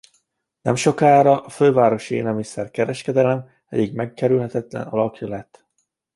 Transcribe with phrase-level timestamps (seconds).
[0.61, 5.65] Nemsokára a fővárosi élelmiszer-kereskedelem egyik megkerülhetetlen alakja lett.